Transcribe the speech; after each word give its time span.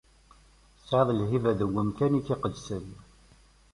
Tesɛiḍ 0.77 1.09
lhiba 1.19 1.51
deg 1.59 1.71
umkan-ik 1.79 2.27
iqedsen! 2.33 2.87